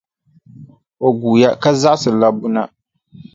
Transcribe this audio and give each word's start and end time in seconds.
O 1.05 1.07
guuya 1.19 1.49
ka 1.61 1.69
zaɣisi 1.81 2.09
labbu 2.19 2.47
na. 2.53 2.63